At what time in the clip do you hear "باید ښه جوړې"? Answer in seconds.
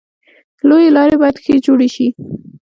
1.21-1.87